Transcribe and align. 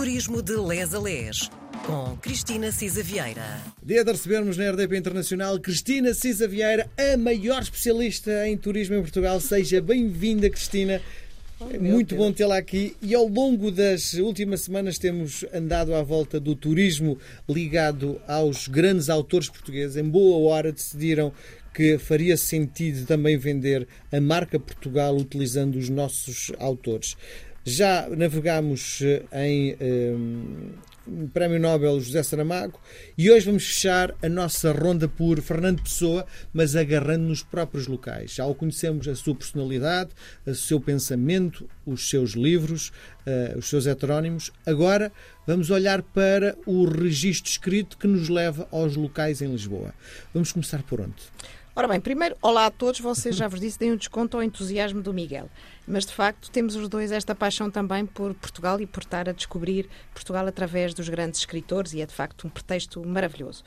Turismo 0.00 0.40
de 0.40 0.56
Les 0.56 0.94
a 0.94 0.98
Les, 0.98 1.50
com 1.84 2.16
Cristina 2.22 2.72
Cisa 2.72 3.02
Vieira. 3.02 3.60
Dia 3.82 4.02
de 4.02 4.10
recebermos 4.10 4.56
na 4.56 4.70
RDP 4.70 4.96
Internacional 4.96 5.60
Cristina 5.60 6.14
Cisa 6.14 6.48
Vieira, 6.48 6.88
a 6.96 7.18
maior 7.18 7.60
especialista 7.60 8.48
em 8.48 8.56
turismo 8.56 8.96
em 8.96 9.02
Portugal. 9.02 9.38
Seja 9.40 9.82
bem-vinda, 9.82 10.48
Cristina. 10.48 11.02
É 11.70 11.78
muito 11.78 12.16
bom 12.16 12.32
tê-la 12.32 12.56
aqui 12.56 12.96
e 13.02 13.14
ao 13.14 13.28
longo 13.28 13.70
das 13.70 14.14
últimas 14.14 14.62
semanas 14.62 14.96
temos 14.96 15.44
andado 15.52 15.94
à 15.94 16.02
volta 16.02 16.40
do 16.40 16.56
turismo 16.56 17.18
ligado 17.46 18.18
aos 18.26 18.68
grandes 18.68 19.10
autores 19.10 19.50
portugueses. 19.50 19.98
Em 19.98 20.08
boa 20.08 20.50
hora 20.50 20.72
decidiram 20.72 21.30
que 21.74 21.98
faria 21.98 22.38
sentido 22.38 23.06
também 23.06 23.36
vender 23.36 23.86
a 24.10 24.18
marca 24.18 24.58
Portugal 24.58 25.14
utilizando 25.14 25.76
os 25.76 25.90
nossos 25.90 26.50
autores. 26.58 27.18
Já 27.64 28.08
navegámos 28.08 29.02
eh, 29.02 29.22
em 29.32 29.76
um, 30.14 31.28
Prémio 31.34 31.60
Nobel 31.60 32.00
José 32.00 32.22
Saramago 32.22 32.80
e 33.18 33.30
hoje 33.30 33.44
vamos 33.44 33.66
fechar 33.66 34.14
a 34.22 34.28
nossa 34.30 34.72
ronda 34.72 35.06
por 35.06 35.40
Fernando 35.42 35.82
Pessoa, 35.82 36.24
mas 36.54 36.74
agarrando 36.74 37.24
nos 37.24 37.42
próprios 37.42 37.86
locais. 37.86 38.34
Já 38.34 38.46
o 38.46 38.54
conhecemos 38.54 39.06
a 39.06 39.14
sua 39.14 39.34
personalidade, 39.34 40.10
o 40.46 40.54
seu 40.54 40.80
pensamento, 40.80 41.68
os 41.84 42.08
seus 42.08 42.30
livros, 42.30 42.92
uh, 43.26 43.58
os 43.58 43.68
seus 43.68 43.86
heterónimos. 43.86 44.50
Agora 44.64 45.12
vamos 45.46 45.68
olhar 45.68 46.00
para 46.02 46.56
o 46.64 46.86
registro 46.86 47.50
escrito 47.50 47.98
que 47.98 48.06
nos 48.06 48.30
leva 48.30 48.66
aos 48.70 48.96
locais 48.96 49.42
em 49.42 49.50
Lisboa. 49.50 49.92
Vamos 50.32 50.50
começar 50.50 50.82
por 50.82 51.00
onde? 51.02 51.22
Ora 51.80 51.88
bem, 51.88 51.98
primeiro, 51.98 52.36
olá 52.42 52.66
a 52.66 52.70
todos. 52.70 53.00
Vocês 53.00 53.34
já 53.34 53.48
vos 53.48 53.58
disse, 53.58 53.78
deem 53.78 53.92
um 53.92 53.96
desconto 53.96 54.36
ao 54.36 54.42
entusiasmo 54.42 55.00
do 55.00 55.14
Miguel. 55.14 55.48
Mas, 55.88 56.04
de 56.04 56.12
facto, 56.12 56.50
temos 56.50 56.76
os 56.76 56.90
dois 56.90 57.10
esta 57.10 57.34
paixão 57.34 57.70
também 57.70 58.04
por 58.04 58.34
Portugal 58.34 58.78
e 58.82 58.86
por 58.86 59.02
estar 59.02 59.26
a 59.30 59.32
descobrir 59.32 59.88
Portugal 60.12 60.46
através 60.46 60.92
dos 60.92 61.08
grandes 61.08 61.40
escritores 61.40 61.94
e 61.94 62.02
é, 62.02 62.06
de 62.06 62.12
facto, 62.12 62.46
um 62.46 62.50
pretexto 62.50 63.02
maravilhoso. 63.02 63.64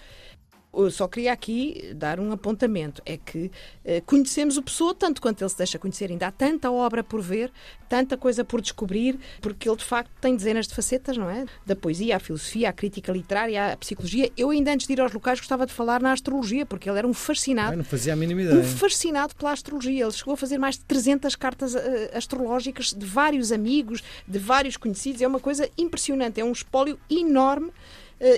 Eu 0.74 0.90
só 0.90 1.08
queria 1.08 1.32
aqui 1.32 1.94
dar 1.96 2.20
um 2.20 2.32
apontamento. 2.32 3.02
É 3.06 3.16
que 3.16 3.52
eh, 3.86 4.02
conhecemos 4.02 4.58
o 4.58 4.64
Pessoa 4.64 4.96
tanto 4.96 5.22
quanto 5.22 5.42
ele 5.42 5.50
se 5.50 5.58
deixa 5.58 5.78
conhecer. 5.78 6.10
Ainda 6.10 6.28
há 6.28 6.32
tanta 6.32 6.72
obra 6.72 7.04
por 7.04 7.22
ver, 7.22 7.52
tanta 7.88 8.18
coisa 8.18 8.44
por 8.44 8.60
descobrir, 8.60 9.20
porque 9.40 9.70
ele 9.70 9.78
de 9.78 9.84
facto 9.84 10.10
tem 10.20 10.36
dezenas 10.36 10.68
de 10.68 10.74
facetas, 10.74 11.16
não 11.16 11.30
é? 11.30 11.46
Da 11.64 11.76
poesia, 11.76 12.16
à 12.16 12.20
filosofia, 12.20 12.70
à 12.70 12.74
crítica 12.74 13.12
literária, 13.12 13.74
à 13.74 13.78
psicologia. 13.78 14.32
Eu 14.36 14.50
ainda 14.50 14.74
antes 14.74 14.88
de 14.88 14.94
ir 14.94 15.02
aos 15.02 15.14
locais 15.14 15.40
gostava 15.40 15.68
de 15.68 15.74
falar 15.74 16.02
na 16.02 16.12
astrologia, 16.12 16.66
porque 16.66 16.90
ele 16.90 16.98
era 16.98 17.08
um 17.08 17.14
fascinado. 17.14 17.78
não 17.78 17.84
fazia 17.84 18.14
a 18.14 18.16
mínima 18.16 18.42
ideia. 18.42 18.60
Um 18.60 18.64
fascinado 18.64 19.36
pela 19.36 19.52
astrologia. 19.52 20.04
Ele 20.04 20.12
chegou 20.12 20.34
a 20.34 20.38
fazer 20.38 20.58
mais 20.58 20.76
de 20.76 20.86
300 20.86 21.36
cartas 21.36 21.76
uh, 21.76 21.80
astrológicas 22.14 22.94
de 22.94 23.06
vários 23.06 23.52
amigos, 23.52 24.04
de 24.28 24.40
vários 24.40 24.76
conhecidos. 24.76 25.22
É 25.22 25.28
uma 25.28 25.40
coisa 25.40 25.70
impressionante. 25.78 26.42
É 26.42 26.44
um 26.44 26.52
espólio 26.52 27.00
enorme 27.10 27.72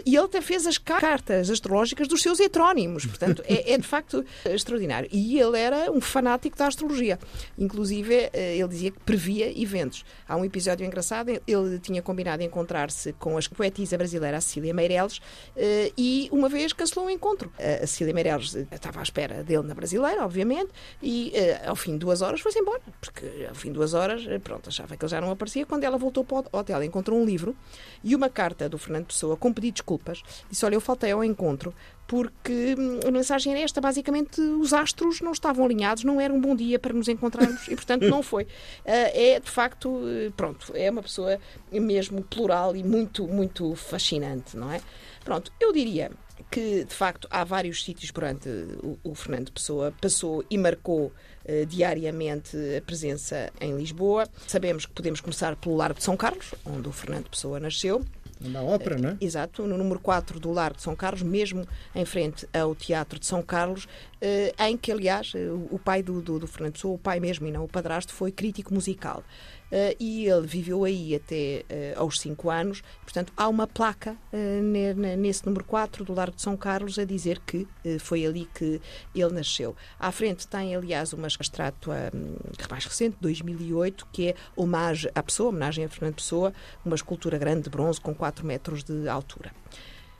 e 0.05 0.15
ele 0.15 0.25
até 0.25 0.41
fez 0.41 0.65
as 0.65 0.77
cartas 0.77 1.49
astrológicas 1.49 2.07
dos 2.07 2.21
seus 2.21 2.39
heterónimos. 2.39 3.05
Portanto, 3.05 3.43
é, 3.47 3.73
é, 3.73 3.77
de 3.77 3.87
facto 3.87 4.25
extraordinário. 4.45 5.09
E 5.11 5.39
ele 5.39 5.59
era 5.59 5.91
um 5.91 6.01
fanático 6.01 6.57
da 6.57 6.67
astrologia. 6.67 7.19
Inclusive, 7.57 8.29
eh, 8.33 8.57
ele 8.57 8.67
dizia 8.67 8.91
que 8.91 8.99
previa 8.99 9.61
eventos. 9.61 10.05
Há 10.27 10.35
um 10.35 10.45
episódio 10.45 10.85
engraçado, 10.85 11.29
ele 11.29 11.79
tinha 11.79 12.01
combinado 12.01 12.43
encontrar-se 12.43 13.13
com 13.13 13.37
a 13.37 13.41
poetisa 13.55 13.97
brasileira 13.97 14.41
Cecília 14.41 14.73
Meireles 14.73 15.21
eh, 15.55 15.91
e 15.97 16.29
uma 16.31 16.49
vez 16.49 16.73
cancelou 16.73 17.05
o 17.05 17.07
um 17.07 17.11
encontro. 17.11 17.51
A 17.59 17.85
Cecília 17.87 18.13
Meireles 18.13 18.55
estava 18.71 18.99
à 18.99 19.03
espera 19.03 19.43
dele 19.43 19.63
na 19.63 19.73
brasileira, 19.73 20.23
obviamente, 20.23 20.69
e 21.01 21.33
ao 21.65 21.75
fim 21.75 21.93
de 21.93 21.99
duas 21.99 22.21
horas 22.21 22.41
foi-se 22.41 22.59
embora. 22.59 22.81
Porque 22.99 23.25
ao 23.47 23.55
fim 23.55 23.69
de 23.69 23.75
duas 23.75 23.93
horas, 23.93 24.23
pronto, 24.43 24.69
achava 24.69 24.95
que 24.97 25.03
ele 25.03 25.11
já 25.11 25.21
não 25.21 25.31
aparecia. 25.31 25.65
Quando 25.65 25.83
ela 25.83 25.97
voltou 25.97 26.23
para 26.23 26.37
o 26.51 26.57
hotel, 26.57 26.83
encontrou 26.83 27.19
um 27.19 27.25
livro 27.25 27.55
e 28.03 28.15
uma 28.15 28.29
carta 28.29 28.67
do 28.67 28.77
Fernando 28.77 29.05
Pessoa 29.05 29.37
com 29.37 29.53
pedido 29.53 29.74
desculpas. 29.75 30.23
Disse: 30.49 30.65
Olha, 30.65 30.75
eu 30.75 30.81
faltei 30.81 31.11
ao 31.11 31.23
encontro 31.23 31.73
porque 32.07 32.75
hum, 32.77 32.99
a 33.05 33.11
mensagem 33.11 33.53
era 33.53 33.61
esta: 33.61 33.81
basicamente, 33.81 34.39
os 34.41 34.73
astros 34.73 35.21
não 35.21 35.31
estavam 35.31 35.65
alinhados, 35.65 36.03
não 36.03 36.19
era 36.19 36.33
um 36.33 36.39
bom 36.39 36.55
dia 36.55 36.79
para 36.79 36.93
nos 36.93 37.07
encontrarmos 37.07 37.67
e, 37.67 37.75
portanto, 37.75 38.07
não 38.07 38.23
foi. 38.23 38.47
Ah, 38.87 39.09
é 39.13 39.39
de 39.39 39.49
facto, 39.49 40.01
eh, 40.07 40.31
pronto, 40.35 40.71
é 40.75 40.89
uma 40.89 41.01
pessoa 41.01 41.39
mesmo 41.71 42.21
plural 42.23 42.75
e 42.75 42.83
muito, 42.83 43.27
muito 43.27 43.75
fascinante, 43.75 44.55
não 44.55 44.71
é? 44.71 44.79
Pronto, 45.23 45.51
eu 45.59 45.71
diria 45.73 46.11
que 46.51 46.83
de 46.85 46.93
facto 46.93 47.27
há 47.31 47.43
vários 47.43 47.83
sítios 47.83 48.11
por 48.11 48.23
onde 48.23 48.49
o, 48.83 48.97
o 49.03 49.15
Fernando 49.15 49.51
Pessoa 49.51 49.93
passou 49.99 50.43
e 50.49 50.57
marcou 50.57 51.07
uh, 51.07 51.65
diariamente 51.65 52.57
a 52.77 52.81
presença 52.81 53.51
em 53.59 53.75
Lisboa. 53.75 54.27
Sabemos 54.47 54.85
que 54.85 54.93
podemos 54.93 55.21
começar 55.21 55.55
pelo 55.55 55.75
Largo 55.75 55.97
de 55.97 56.03
São 56.05 56.15
Carlos, 56.15 56.53
onde 56.65 56.87
o 56.87 56.91
Fernando 56.91 57.29
Pessoa 57.29 57.59
nasceu. 57.59 58.03
Na 58.39 58.61
ópera, 58.61 58.97
não 58.97 59.09
é? 59.09 59.17
Exato, 59.21 59.65
no 59.65 59.77
número 59.77 59.99
4 59.99 60.39
do 60.39 60.51
Largo 60.51 60.77
de 60.77 60.83
São 60.83 60.95
Carlos, 60.95 61.21
mesmo 61.21 61.65
em 61.93 62.05
frente 62.05 62.47
ao 62.53 62.75
Teatro 62.75 63.19
de 63.19 63.25
São 63.25 63.41
Carlos, 63.41 63.87
eh, 64.21 64.53
em 64.59 64.77
que, 64.77 64.91
aliás, 64.91 65.31
eh, 65.35 65.49
o 65.71 65.79
pai 65.79 66.03
do, 66.03 66.21
do, 66.21 66.39
do 66.39 66.47
Fernando 66.47 66.73
Pessoa, 66.73 66.95
o 66.95 66.97
pai 66.97 67.19
mesmo 67.19 67.47
e 67.47 67.51
não 67.51 67.63
o 67.63 67.67
padrasto, 67.67 68.13
foi 68.13 68.31
crítico 68.31 68.73
musical. 68.73 69.23
Uh, 69.71 69.95
e 69.99 70.27
ele 70.27 70.45
viveu 70.45 70.83
aí 70.83 71.15
até 71.15 71.65
uh, 71.95 72.01
aos 72.01 72.19
5 72.19 72.49
anos. 72.49 72.83
Portanto, 73.01 73.33
há 73.35 73.47
uma 73.47 73.65
placa 73.65 74.15
uh, 74.31 75.17
nesse 75.17 75.45
número 75.45 75.65
4 75.65 76.05
do 76.05 76.13
Largo 76.13 76.35
de 76.35 76.41
São 76.41 76.55
Carlos 76.55 76.99
a 76.99 77.03
dizer 77.03 77.39
que 77.45 77.67
foi 77.99 78.25
ali 78.25 78.47
que 78.53 78.81
ele 79.13 79.33
nasceu. 79.33 79.75
À 79.99 80.11
frente 80.11 80.47
tem, 80.47 80.75
aliás, 80.75 81.13
uma 81.13 81.27
estátua 81.27 81.95
um, 82.13 82.35
mais 82.69 82.85
recente, 82.85 83.17
2008, 83.19 84.07
que 84.11 84.29
é 84.29 84.35
homenagem 84.55 85.11
à 85.13 85.23
pessoa, 85.23 85.49
homenagem 85.49 85.85
a 85.85 85.89
Fernando 85.89 86.15
Pessoa, 86.15 86.53
uma 86.83 86.95
escultura 86.95 87.37
grande 87.37 87.63
de 87.63 87.69
bronze 87.69 87.99
com 87.99 88.13
4 88.13 88.45
metros 88.45 88.83
de 88.83 89.07
altura. 89.07 89.51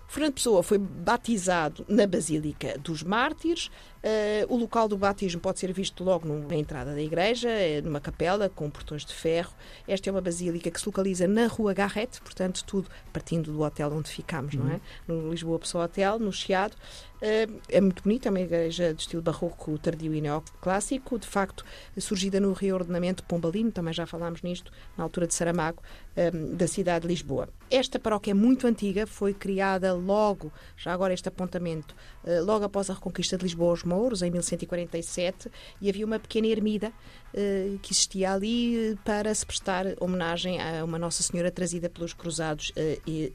Fernando 0.08 0.34
Pessoa 0.36 0.64
foi 0.64 0.78
batizado 0.78 1.86
na 1.90 2.08
Basílica 2.08 2.78
dos 2.78 3.04
Mártires. 3.04 3.70
Uh, 4.06 4.54
o 4.54 4.56
local 4.56 4.88
do 4.88 4.96
batismo 4.96 5.42
pode 5.42 5.60
ser 5.60 5.74
visto 5.74 6.04
logo 6.04 6.28
na 6.28 6.56
entrada 6.56 6.94
da 6.94 7.02
igreja, 7.02 7.50
eh, 7.50 7.82
numa 7.82 8.00
capela 8.00 8.48
com 8.48 8.70
portões 8.70 9.04
de 9.04 9.12
ferro. 9.12 9.52
Esta 9.88 10.08
é 10.08 10.12
uma 10.12 10.22
basílica 10.22 10.70
que 10.70 10.80
se 10.80 10.86
localiza 10.86 11.28
na 11.28 11.48
Rua 11.48 11.74
Garrete, 11.74 12.22
portanto, 12.22 12.64
tudo 12.66 12.88
partindo 13.12 13.52
do 13.52 13.62
hotel 13.62 13.92
onde 13.92 14.12
ficamos, 14.12 14.54
uhum. 14.54 14.64
não 14.64 14.72
é? 14.74 14.80
Uhum. 15.08 15.22
No 15.24 15.32
Lisboa 15.32 15.58
Pessoa 15.58 15.86
Hotel, 15.86 16.20
no 16.20 16.32
Chiado. 16.32 16.76
Uh, 17.16 17.62
é 17.70 17.82
muito 17.82 18.04
bonita, 18.04 18.28
é 18.28 18.32
uma 18.32 18.42
igreja 18.42 18.94
de 18.94 19.02
estilo 19.02 19.22
barroco 19.22 19.76
tardio 19.80 20.14
e 20.14 20.22
neoclássico, 20.22 21.18
de 21.18 21.26
facto, 21.26 21.66
surgida 21.98 22.40
no 22.40 22.54
reordenamento 22.54 23.24
pombalino, 23.24 23.72
também 23.72 23.94
já 23.94 24.06
falámos 24.06 24.44
nisto, 24.44 24.72
na 24.98 25.04
altura 25.04 25.26
de 25.26 25.34
Saramago, 25.34 25.82
um, 26.16 26.56
da 26.56 26.68
cidade 26.68 27.04
de 27.04 27.08
Lisboa. 27.08 27.50
Esta 27.72 27.98
paróquia 27.98 28.32
é 28.32 28.34
muito 28.34 28.68
antiga, 28.68 29.08
foi 29.08 29.34
criada 29.34 29.94
logo, 29.94 30.52
já 30.78 30.94
agora 30.94 31.14
este 31.14 31.30
apontamento, 31.30 31.96
uh, 32.26 32.44
logo 32.44 32.66
após 32.66 32.90
a 32.90 32.94
reconquista 32.94 33.38
de 33.38 33.44
Lisboa 33.44 33.72
aos 33.72 33.84
Mouros, 33.96 34.22
em 34.22 34.30
1147, 34.30 35.50
e 35.80 35.90
havia 35.90 36.06
uma 36.06 36.20
pequena 36.20 36.48
ermida 36.48 36.90
uh, 36.90 37.80
que 37.80 37.94
existia 37.94 38.34
ali 38.34 38.92
uh, 38.92 38.98
para 39.06 39.34
se 39.34 39.46
prestar 39.46 39.86
homenagem 40.02 40.62
a 40.62 40.84
uma 40.84 41.00
Nossa 41.00 41.24
Senhora 41.24 41.50
trazida 41.50 41.90
pelos 41.90 42.14
cruzados 42.14 42.74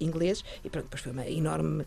ingleses, 0.00 0.44
e 0.62 0.68
pronto, 0.68 0.84
depois 0.84 1.02
foi 1.02 1.12
uma 1.12 1.26
enorme 1.26 1.86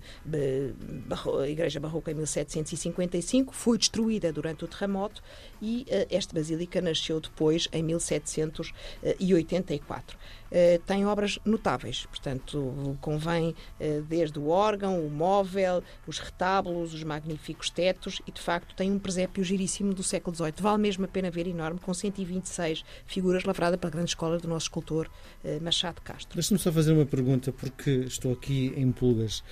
barro 1.06 1.46
igreja 1.46 1.80
barroca 1.80 2.10
em 2.12 2.16
1755, 2.16 3.54
foi 3.54 3.78
destruída 3.78 4.34
durante 4.34 4.66
o 4.66 4.68
terremoto 4.68 5.22
e 5.62 5.86
esta 6.10 6.34
basílica 6.34 6.82
nasceu 6.82 7.20
depois, 7.20 7.68
em 7.72 7.84
1784. 7.84 10.18
Eh, 10.56 10.80
tem 10.86 11.04
obras 11.04 11.40
notáveis, 11.44 12.06
portanto, 12.06 12.96
convém 13.02 13.56
eh, 13.80 14.04
desde 14.08 14.38
o 14.38 14.50
órgão, 14.50 15.04
o 15.04 15.10
móvel, 15.10 15.82
os 16.06 16.20
retábulos, 16.20 16.94
os 16.94 17.04
magníficos 17.04 17.72
tetos 17.72 18.22
e, 18.28 18.32
de 18.32 18.40
facto, 18.40 18.63
tem 18.76 18.92
um 18.92 19.00
presépio 19.00 19.44
giríssimo 19.44 19.94
do 19.94 20.04
século 20.04 20.36
XVIII. 20.36 20.54
Vale 20.60 20.82
mesmo 20.82 21.06
a 21.06 21.08
pena 21.08 21.30
ver, 21.30 21.48
enorme, 21.48 21.80
com 21.80 21.94
126 21.94 22.84
figuras 23.06 23.44
lavrada 23.44 23.78
pela 23.78 23.92
grande 23.92 24.10
escola 24.10 24.38
do 24.38 24.48
nosso 24.48 24.66
escultor 24.66 25.10
eh, 25.44 25.60
Machado 25.60 26.02
Castro. 26.02 26.36
Deixa-me 26.36 26.60
só 26.60 26.72
fazer 26.72 26.94
uma 26.94 27.06
pergunta, 27.06 27.52
porque 27.52 27.90
estou 28.08 28.34
aqui 28.34 28.74
em 28.76 28.92
pulgas. 28.92 29.44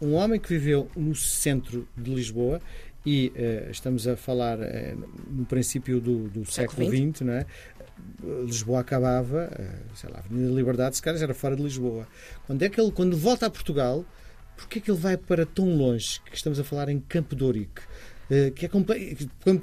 Um 0.00 0.14
homem 0.14 0.38
que 0.38 0.48
viveu 0.48 0.88
no 0.96 1.14
centro 1.14 1.88
de 1.96 2.14
Lisboa 2.14 2.60
e 3.04 3.32
uh, 3.34 3.70
estamos 3.70 4.06
a 4.06 4.16
falar 4.16 4.58
uh, 4.58 5.08
no 5.30 5.44
princípio 5.44 6.00
do, 6.00 6.28
do 6.28 6.44
século 6.44 6.88
XX, 6.88 7.22
não 7.22 7.32
é? 7.32 7.46
Lisboa 8.44 8.80
acabava, 8.80 9.48
eh, 9.52 9.76
sei 9.94 10.10
lá, 10.10 10.18
a 10.18 10.20
Avenida 10.20 10.48
da 10.48 10.54
Liberdade, 10.54 10.96
se 10.96 11.02
calhar 11.02 11.20
era 11.22 11.34
fora 11.34 11.56
de 11.56 11.62
Lisboa. 11.62 12.06
Quando 12.46 12.62
é 12.62 12.68
que 12.68 12.80
ele, 12.80 12.92
quando 12.92 13.16
volta 13.16 13.46
a 13.46 13.50
Portugal, 13.50 14.04
porquê 14.56 14.78
é 14.78 14.82
que 14.82 14.90
ele 14.90 14.98
vai 14.98 15.16
para 15.16 15.46
tão 15.46 15.76
longe, 15.76 16.20
que 16.22 16.36
estamos 16.36 16.58
a 16.58 16.64
falar 16.64 16.88
em 16.88 17.00
Campo 17.00 17.34
de 17.34 17.44
Ourique? 17.44 17.82
Uh, 18.30 18.50
que 18.52 18.66
é. 18.66 18.68
Campo 18.68 18.92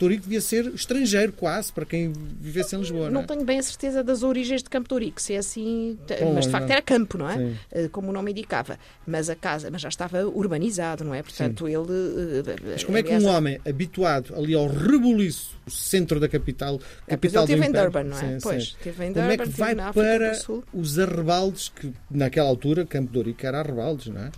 Ourique 0.03 0.23
devia 0.23 0.41
ser 0.41 0.65
estrangeiro 0.73 1.31
quase 1.33 1.71
para 1.71 1.85
quem 1.85 2.11
vivesse 2.39 2.75
em 2.75 2.79
Lisboa. 2.79 3.05
Não, 3.05 3.13
não 3.13 3.21
é? 3.21 3.25
tenho 3.25 3.43
bem 3.43 3.59
a 3.59 3.63
certeza 3.63 4.03
das 4.03 4.23
origens 4.23 4.63
de 4.63 4.69
Campo 4.69 4.93
Ourique, 4.93 5.21
se 5.21 5.33
é 5.33 5.37
assim, 5.37 5.97
Bom, 6.19 6.33
mas 6.33 6.45
de 6.45 6.51
facto 6.51 6.69
era 6.69 6.81
campo, 6.81 7.17
não 7.17 7.29
é? 7.29 7.53
Uh, 7.71 7.89
como 7.89 8.09
o 8.09 8.13
nome 8.13 8.31
indicava. 8.31 8.77
Mas 9.05 9.29
a 9.29 9.35
casa, 9.35 9.69
mas 9.71 9.81
já 9.81 9.89
estava 9.89 10.25
urbanizado, 10.25 11.03
não 11.03 11.13
é? 11.13 11.21
Portanto, 11.21 11.65
Sim. 11.65 11.73
ele. 11.73 12.43
mas 12.71 12.83
como 12.83 12.97
é 12.97 13.03
que 13.03 13.13
um 13.13 13.27
homem 13.27 13.59
habituado 13.67 14.35
ali 14.35 14.53
ao 14.53 14.67
rebuliço, 14.67 15.55
centro 15.67 16.19
da 16.19 16.27
capital, 16.27 16.79
é, 17.07 17.11
capital 17.11 17.45
ele 17.45 17.55
do 17.57 17.63
em 17.63 17.71
Durban, 17.71 18.03
não 18.03 18.17
é? 18.17 18.19
Sim, 18.19 18.37
pois, 18.41 18.75
teve 18.83 19.05
em 19.05 19.11
Durban, 19.11 19.21
como 19.21 19.31
é 19.31 19.37
que 19.37 19.59
vai 19.59 19.75
para 19.75 20.33
os 20.73 20.99
arrebaldes, 20.99 21.69
que 21.69 21.91
naquela 22.09 22.49
altura 22.49 22.85
Campo 22.85 23.11
de 23.11 23.17
Ourique 23.17 23.45
era 23.45 23.59
arrebaldes, 23.59 24.07
não 24.07 24.21
é? 24.21 24.31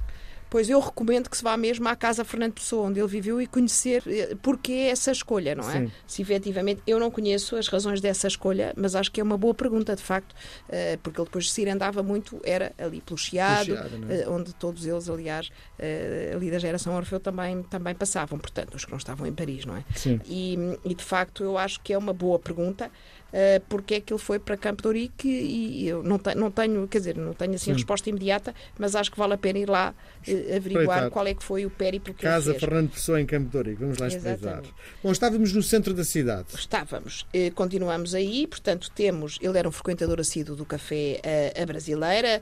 Pois 0.49 0.69
eu 0.69 0.79
recomendo 0.79 1.29
que 1.29 1.37
se 1.37 1.43
vá 1.43 1.57
mesmo 1.57 1.87
à 1.87 1.95
casa 1.95 2.23
Fernando 2.23 2.53
Pessoa, 2.53 2.87
onde 2.87 2.99
ele 2.99 3.07
viveu, 3.07 3.41
e 3.41 3.47
conhecer 3.47 4.03
eh, 4.07 4.35
porque 4.41 4.71
essa 4.71 5.11
escolha, 5.11 5.55
não 5.55 5.69
é? 5.69 5.81
Sim. 5.81 5.91
Se 6.05 6.21
efetivamente 6.21 6.81
eu 6.87 6.99
não 6.99 7.11
conheço 7.11 7.55
as 7.55 7.67
razões 7.67 7.99
dessa 7.99 8.27
escolha, 8.27 8.73
mas 8.75 8.95
acho 8.95 9.11
que 9.11 9.19
é 9.19 9.23
uma 9.23 9.37
boa 9.37 9.53
pergunta, 9.53 9.95
de 9.95 10.03
facto, 10.03 10.35
eh, 10.69 10.97
porque 11.03 11.19
ele 11.19 11.25
depois 11.25 11.45
de 11.45 11.51
se 11.51 11.67
andava 11.69 12.01
muito, 12.01 12.39
era 12.43 12.73
ali 12.77 13.01
pelo 13.01 13.17
Chiado, 13.17 13.75
é? 13.75 14.21
Eh, 14.21 14.29
onde 14.29 14.53
todos 14.53 14.85
eles, 14.85 15.09
aliás, 15.09 15.49
ali 16.33 16.49
da 16.49 16.59
geração 16.59 16.95
Orfeu 16.95 17.19
também, 17.19 17.63
também 17.63 17.93
passavam, 17.93 18.39
portanto, 18.39 18.75
os 18.75 18.85
que 18.85 18.91
não 18.91 18.97
estavam 18.97 19.27
em 19.27 19.33
Paris, 19.33 19.65
não 19.65 19.75
é? 19.75 19.83
Sim. 19.95 20.19
E, 20.25 20.57
e 20.85 20.95
de 20.95 21.03
facto 21.03 21.43
eu 21.43 21.57
acho 21.57 21.81
que 21.81 21.93
é 21.93 21.97
uma 21.97 22.13
boa 22.13 22.39
pergunta 22.39 22.89
uh, 23.33 23.61
porque 23.67 23.95
é 23.95 24.01
que 24.01 24.13
ele 24.13 24.19
foi 24.19 24.39
para 24.39 24.57
Campo 24.57 24.81
de 24.81 24.87
Ourique 24.87 25.27
e 25.27 25.87
eu 25.87 26.03
não, 26.03 26.17
te, 26.17 26.33
não 26.35 26.51
tenho, 26.51 26.87
quer 26.87 26.99
dizer, 26.99 27.17
não 27.17 27.33
tenho 27.33 27.53
assim 27.53 27.71
a 27.71 27.73
resposta 27.73 28.09
imediata, 28.09 28.53
mas 28.77 28.95
acho 28.95 29.11
que 29.11 29.17
vale 29.17 29.33
a 29.33 29.37
pena 29.37 29.59
ir 29.59 29.69
lá 29.69 29.93
uh, 30.27 30.55
averiguar 30.55 31.09
qual 31.09 31.25
é 31.27 31.33
que 31.33 31.43
foi 31.43 31.65
o 31.65 31.69
périplo 31.69 32.13
que 32.13 32.23
Casa 32.23 32.51
ele 32.51 32.59
fez. 32.59 32.69
Fernando 32.69 32.91
Pessoa 32.91 33.21
em 33.21 33.25
Campo 33.25 33.49
de 33.49 33.57
Ourique, 33.57 33.79
vamos 33.79 33.97
lá 33.97 34.07
espreitar. 34.07 34.63
Bom, 35.03 35.11
estávamos 35.11 35.53
no 35.53 35.63
centro 35.63 35.93
da 35.93 36.03
cidade. 36.03 36.47
Estávamos, 36.53 37.21
uh, 37.33 37.53
continuamos 37.53 38.13
aí, 38.13 38.47
portanto 38.47 38.91
temos, 38.91 39.37
ele 39.41 39.57
era 39.57 39.67
um 39.67 39.71
frequentador 39.71 40.19
assíduo 40.19 40.55
do 40.55 40.65
café 40.65 41.21
a 41.61 41.65
Brasileira 41.65 42.41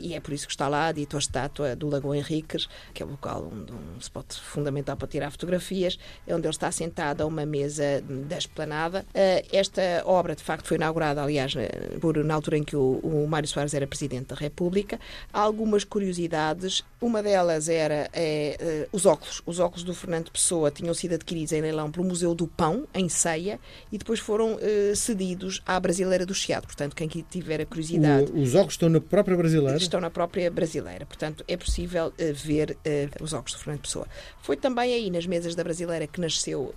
e 0.00 0.14
é 0.14 0.20
por 0.20 0.32
isso 0.32 0.46
que 0.46 0.52
está 0.52 0.68
lá, 0.68 0.90
dito 0.92 1.16
a 1.16 1.18
estátua 1.18 1.76
do 1.76 1.88
Lagoa 1.88 2.16
Henriques, 2.16 2.68
que 2.92 3.02
é 3.02 3.06
o 3.06 3.10
local 3.10 3.50
onde 3.52 3.72
um 3.72 3.98
spot 3.98 4.34
fundamental 4.34 4.96
para 4.96 5.08
tirar 5.08 5.30
fotografias, 5.30 5.98
é 6.26 6.34
onde 6.34 6.46
ele 6.46 6.54
está 6.54 6.70
sentado 6.70 7.22
a 7.22 7.26
uma 7.26 7.44
mesa 7.44 8.02
da 8.28 8.38
esplanada. 8.38 9.04
esta 9.52 10.05
obra, 10.06 10.34
de 10.34 10.42
facto, 10.42 10.66
foi 10.66 10.76
inaugurada, 10.76 11.22
aliás, 11.22 11.54
por, 12.00 12.16
na 12.24 12.34
altura 12.34 12.58
em 12.58 12.64
que 12.64 12.76
o, 12.76 13.00
o 13.02 13.26
Mário 13.28 13.48
Soares 13.48 13.74
era 13.74 13.86
Presidente 13.86 14.28
da 14.28 14.36
República. 14.36 14.98
Há 15.32 15.40
algumas 15.40 15.84
curiosidades. 15.84 16.82
Uma 17.00 17.22
delas 17.22 17.68
era 17.68 18.08
é, 18.12 18.88
os 18.92 19.04
óculos. 19.06 19.42
Os 19.44 19.58
óculos 19.58 19.84
do 19.84 19.94
Fernando 19.94 20.30
Pessoa 20.30 20.70
tinham 20.70 20.94
sido 20.94 21.14
adquiridos 21.14 21.52
em 21.52 21.60
leilão 21.60 21.90
pelo 21.90 22.06
Museu 22.06 22.34
do 22.34 22.46
Pão, 22.46 22.86
em 22.94 23.08
Ceia, 23.08 23.60
e 23.92 23.98
depois 23.98 24.20
foram 24.20 24.58
é, 24.60 24.94
cedidos 24.94 25.62
à 25.66 25.78
Brasileira 25.78 26.24
do 26.24 26.34
Chiado. 26.34 26.66
Portanto, 26.66 26.94
quem 26.94 27.08
tiver 27.08 27.60
a 27.60 27.66
curiosidade... 27.66 28.30
O, 28.32 28.40
os 28.40 28.54
óculos 28.54 28.74
estão 28.74 28.88
na 28.88 29.00
própria 29.00 29.36
Brasileira? 29.36 29.76
Estão 29.76 30.00
na 30.00 30.10
própria 30.10 30.50
Brasileira. 30.50 31.04
Portanto, 31.04 31.44
é 31.48 31.56
possível 31.56 32.12
é, 32.16 32.32
ver 32.32 32.78
os 33.20 33.32
óculos 33.32 33.52
do 33.54 33.58
Fernando 33.58 33.80
Pessoa. 33.82 34.06
Foi 34.42 34.56
também 34.56 34.94
aí, 34.94 35.10
nas 35.10 35.26
mesas 35.26 35.54
da 35.54 35.64
Brasileira, 35.64 36.06
que 36.06 36.20
nasceu 36.20 36.74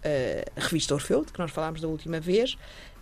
a 0.58 0.60
revista 0.60 0.94
Orfeu, 0.94 1.24
de 1.24 1.32
que 1.32 1.40
nós 1.40 1.52
falámos 1.52 1.82
da 1.82 1.88
última 1.88 2.20
vez, 2.20 2.58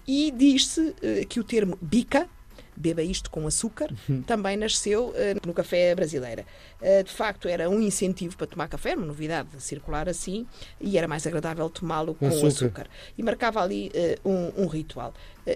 e 0.08 0.32
diz-se 0.32 0.82
uh, 0.82 1.28
que 1.28 1.40
o 1.40 1.44
termo 1.44 1.78
bica, 1.82 2.28
beba 2.76 3.02
isto 3.02 3.30
com 3.30 3.46
açúcar, 3.48 3.92
uhum. 4.08 4.22
também 4.22 4.56
nasceu 4.56 5.10
uh, 5.10 5.14
no 5.46 5.54
café 5.54 5.94
brasileira. 5.96 6.46
Uh, 6.80 7.04
de 7.04 7.12
facto, 7.12 7.48
era 7.48 7.70
um 7.70 7.82
incentivo 7.82 8.38
para 8.38 8.48
tomar 8.48 8.68
café, 8.68 8.96
uma 8.96 9.06
novidade 9.06 9.50
de 9.50 9.62
circular 9.62 10.08
assim, 10.08 10.46
e 10.80 10.98
era 10.98 11.08
mais 11.08 11.26
agradável 11.26 11.70
tomá-lo 11.70 12.14
com, 12.14 12.28
açúcar. 12.28 12.48
açúcar. 12.48 12.88
E 13.18 13.24
marcava 13.24 13.62
ali 13.62 13.92
uh, 14.24 14.30
um, 14.30 14.64
um, 14.64 14.68
ritual. 14.68 15.14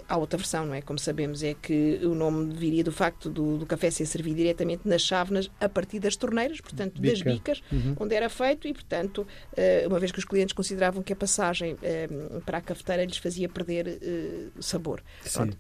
Há 0.08 0.18
outra 0.18 0.38
versão, 0.38 0.66
não 0.66 0.74
é? 0.74 0.82
Como 0.82 0.98
sabemos, 0.98 1.44
é 1.44 1.54
que 1.54 2.00
o 2.04 2.16
nome 2.16 2.54
viria 2.54 2.84
do 2.84 2.92
facto 2.92 3.30
do, 3.30 3.58
do 3.58 3.66
café 3.66 3.92
ser 3.92 4.06
servido 4.06 4.38
diretamente 4.38 4.88
nas 4.88 5.02
chávenas 5.02 5.52
a 5.60 5.68
partir 5.68 6.00
das 6.00 6.16
torneiras, 6.16 6.62
portanto, 6.62 7.02
Bica. 7.02 7.14
das 7.14 7.22
bicas, 7.22 7.64
uhum. 7.72 7.96
onde 8.00 8.16
era 8.16 8.30
feito, 8.30 8.68
e, 8.68 8.74
portanto, 8.74 9.28
uma 9.86 10.00
vez 10.00 10.12
que 10.12 10.20
os 10.20 10.26
clientes 10.26 10.54
consideravam 10.54 11.04
que 11.04 11.14
a 11.14 11.16
passagem 11.16 11.78
para 12.46 12.60
a 12.60 12.62
cafeteira 12.62 13.04
lhes 13.04 13.18
fazia 13.18 13.50
perder 13.50 14.00
sabor. 14.60 15.04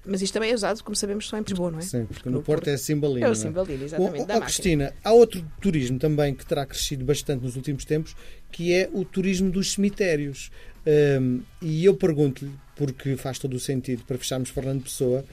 Mas 0.05 0.21
isto 0.21 0.33
também 0.33 0.51
é 0.51 0.55
usado, 0.55 0.83
como 0.83 0.95
sabemos, 0.95 1.27
só 1.27 1.37
em 1.37 1.41
Lisboa, 1.41 1.71
não 1.71 1.79
é? 1.79 1.81
Sim, 1.81 2.05
porque 2.05 2.29
no, 2.29 2.37
no 2.37 2.43
Porto, 2.43 2.63
Porto 2.63 2.69
é 2.69 2.77
Cimbalino. 2.77 3.25
É 3.25 3.29
o 3.29 3.35
Cimbalino, 3.35 3.83
exatamente. 3.83 4.25
Oh, 4.31 4.37
oh, 4.37 4.41
Cristina, 4.41 4.93
há 5.03 5.11
outro 5.11 5.45
turismo 5.59 5.99
também 5.99 6.33
que 6.33 6.45
terá 6.45 6.65
crescido 6.65 7.03
bastante 7.03 7.43
nos 7.43 7.55
últimos 7.55 7.85
tempos, 7.85 8.15
que 8.51 8.73
é 8.73 8.89
o 8.91 9.03
turismo 9.03 9.49
dos 9.49 9.73
cemitérios. 9.73 10.51
Um, 10.85 11.41
e 11.61 11.85
eu 11.85 11.95
pergunto-lhe, 11.95 12.51
porque 12.75 13.15
faz 13.15 13.37
todo 13.37 13.53
o 13.53 13.59
sentido 13.59 14.03
para 14.03 14.17
fecharmos 14.17 14.49
Fernando 14.49 14.83
Pessoa, 14.83 15.23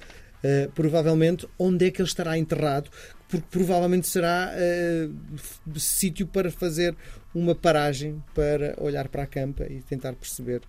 uh, 0.44 0.70
provavelmente 0.72 1.48
onde 1.58 1.86
é 1.86 1.90
que 1.90 2.00
ele 2.00 2.08
estará 2.08 2.36
enterrado, 2.36 2.90
porque 3.28 3.46
provavelmente 3.50 4.06
será 4.06 4.52
uh, 4.52 5.78
sítio 5.78 6.26
para 6.26 6.50
fazer 6.50 6.94
uma 7.34 7.54
paragem 7.54 8.22
para 8.34 8.74
olhar 8.78 9.08
para 9.08 9.22
a 9.22 9.26
campa 9.26 9.66
e 9.68 9.80
tentar 9.82 10.14
perceber. 10.14 10.60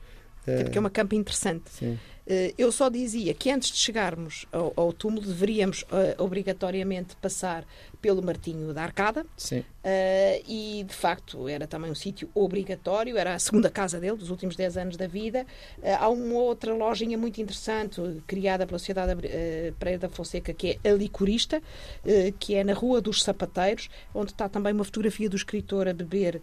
Uh, 0.48 0.64
porque 0.64 0.78
é 0.78 0.82
uma 0.82 0.90
campa 0.90 1.16
interessante. 1.16 1.70
Sim. 1.72 2.00
Eh, 2.30 2.54
eu 2.60 2.72
só 2.72 2.90
dizia 2.90 3.34
que 3.34 3.50
antes 3.50 3.72
de 3.72 3.78
chegarmos 3.78 4.46
ao, 4.52 4.72
ao 4.76 4.94
túmulo 4.94 5.26
deveríamos 5.26 5.82
uh, 5.82 6.24
obrigatoriamente 6.24 7.16
passar 7.16 7.66
pelo 8.00 8.22
Martinho 8.22 8.72
da 8.72 8.84
Arcada. 8.84 9.26
Sim. 9.36 9.60
Uh, 9.60 10.44
e 10.48 10.86
de 10.88 10.94
facto 10.94 11.48
era 11.48 11.66
também 11.66 11.90
um 11.90 11.96
sítio 11.96 12.30
obrigatório, 12.36 13.18
era 13.18 13.34
a 13.34 13.40
segunda 13.40 13.70
casa 13.72 14.00
dele 14.00 14.16
dos 14.16 14.30
últimos 14.30 14.56
10 14.56 14.78
anos 14.78 14.98
da 14.98 15.08
vida. 15.08 15.44
Uh, 15.80 15.88
há 16.00 16.08
uma 16.08 16.36
outra 16.36 16.72
lojinha 16.72 17.18
muito 17.18 17.42
interessante 17.42 18.00
criada 18.28 18.68
pela 18.68 18.78
Sociedade 18.78 19.14
uh, 19.14 19.74
Pereira 19.80 20.02
da 20.02 20.10
Fonseca 20.10 20.54
que 20.54 20.80
é 20.84 20.90
a 20.90 20.94
Licurista, 20.94 21.64
que 22.40 22.56
é 22.56 22.64
na 22.64 22.74
Rua 22.74 23.02
dos 23.02 23.24
Sapateiros, 23.24 23.90
onde 24.14 24.32
está 24.32 24.48
também 24.48 24.74
uma 24.74 24.84
fotografia 24.84 25.30
do 25.30 25.36
escritor 25.36 25.88
a 25.88 25.94
beber 25.94 26.42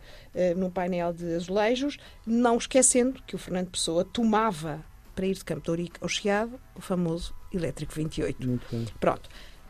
num 0.56 0.71
painel 0.71 1.12
de 1.12 1.35
azulejos, 1.35 1.99
não 2.27 2.56
esquecendo 2.56 3.23
que 3.27 3.35
o 3.35 3.39
Fernando 3.39 3.71
Pessoa 3.71 4.05
tomava 4.05 4.85
para 5.17 5.27
ir 5.27 5.35
de 5.35 5.45
Campo 5.45 5.63
de 5.63 5.71
Ourique 5.71 5.99
ao 6.01 6.09
Chiado, 6.09 6.61
o 6.77 6.81
famoso 6.81 7.35
Elétrico 7.53 7.95
28. 7.95 8.47
Muito 8.47 8.67
bem. 8.71 8.87
Pronto. 9.01 9.29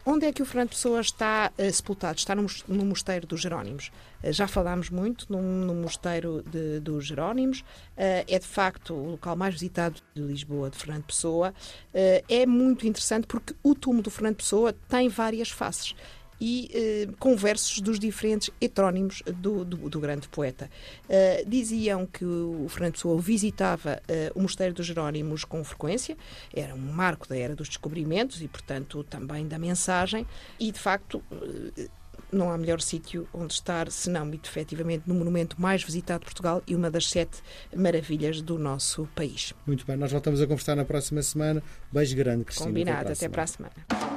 Onde 0.09 0.25
é 0.25 0.33
que 0.33 0.41
o 0.41 0.47
Fernando 0.47 0.69
Pessoa 0.69 1.01
está 1.01 1.51
uh, 1.59 1.73
sepultado? 1.73 2.17
Está 2.17 2.33
no, 2.33 2.47
no 2.69 2.85
Mosteiro 2.85 3.27
dos 3.27 3.41
Jerónimos. 3.41 3.91
Uh, 4.23 4.33
já 4.33 4.47
falámos 4.47 4.89
muito 4.89 5.27
no, 5.29 5.43
no 5.43 5.75
Mosteiro 5.75 6.45
de, 6.49 6.79
dos 6.79 7.07
Jerónimos. 7.07 7.61
Uh, 7.61 8.23
é 8.29 8.39
de 8.39 8.47
facto 8.47 8.95
o 8.95 9.11
local 9.11 9.35
mais 9.35 9.55
visitado 9.55 10.01
de 10.15 10.23
Lisboa, 10.23 10.71
de 10.71 10.77
Fernando 10.77 11.05
Pessoa. 11.05 11.53
é 11.93 12.47
muito 12.47 12.87
interessante 12.87 13.27
porque 13.27 13.55
o 13.65 13.75
túmulo 13.75 14.05
do 14.05 14.11
Fernando 14.11 14.37
Pessoa 14.37 14.73
tem 14.73 15.09
várias 15.09 15.51
faces 15.51 15.97
e 16.41 16.71
eh, 16.73 17.09
com 17.19 17.37
versos 17.37 17.81
dos 17.81 17.99
diferentes 17.99 18.51
heterónimos 18.61 19.23
do, 19.27 19.65
do, 19.65 19.89
do 19.89 20.01
grande 20.01 20.29
poeta. 20.29 20.71
Uh, 21.05 21.49
diziam 21.49 22.07
que 22.07 22.25
o 22.25 22.67
Fernando 22.69 22.93
Pessoa 22.93 23.21
visitava 23.21 24.01
uh, 24.03 24.39
o 24.39 24.43
Mosteiro 24.43 24.75
dos 24.75 24.87
Jerónimos 24.87 25.45
com 25.45 25.63
frequência, 25.65 26.17
era 26.55 26.75
um 26.75 26.79
marco 26.79 27.29
da 27.29 27.37
era 27.37 27.55
dos 27.55 27.69
descobrimentos 27.69 28.43
e, 28.43 28.49
portanto, 28.49 29.05
também 29.05 29.47
da 29.47 29.59
mensagem, 29.59 30.27
e 30.59 30.71
de 30.71 30.79
facto. 30.79 31.23
Uh, 31.31 31.97
não 32.33 32.51
há 32.51 32.59
melhor 32.59 32.81
sítio 32.81 33.29
onde 33.33 33.53
estar, 33.53 33.89
senão, 33.89 34.29
efetivamente, 34.35 35.05
no 35.07 35.15
monumento 35.15 35.61
mais 35.61 35.85
visitado 35.85 36.21
de 36.21 36.25
Portugal 36.27 36.61
e 36.67 36.75
uma 36.75 36.91
das 36.91 37.09
sete 37.09 37.41
maravilhas 37.75 38.43
do 38.43 38.59
nosso 38.59 39.09
país. 39.15 39.55
Muito 39.65 39.87
bem, 39.87 39.97
nós 39.97 40.11
voltamos 40.11 40.41
a 40.41 40.47
conversar 40.47 40.75
na 40.75 40.85
próxima 40.85 41.23
semana. 41.23 41.63
Beijo 41.93 42.17
grande, 42.17 42.45
Cristina. 42.45 42.69
Combinado, 42.69 43.13
até 43.13 43.29
para 43.29 43.45
a 43.45 43.47
semana. 43.47 43.73
Até 43.77 43.85
para 43.87 43.97
a 43.97 44.01
semana. 44.01 44.16